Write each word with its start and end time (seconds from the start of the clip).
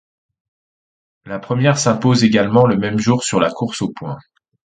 La 1.25 1.37
première 1.37 1.77
s'impose 1.77 2.23
également 2.23 2.65
le 2.65 2.75
même 2.75 2.97
jour 2.97 3.23
sur 3.23 3.39
la 3.39 3.51
course 3.51 3.83
au 3.83 3.89
points. 3.89 4.17